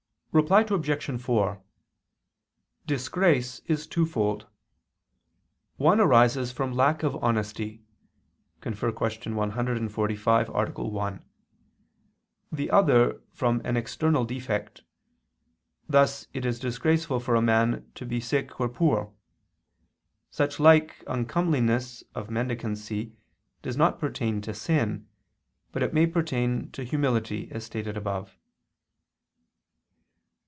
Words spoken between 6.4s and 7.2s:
from lack